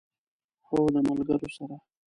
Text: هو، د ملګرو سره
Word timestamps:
هو، 0.67 0.77
د 0.93 0.95
ملګرو 1.07 1.49
سره 1.57 1.75